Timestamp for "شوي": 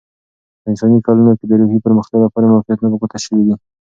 3.25-3.41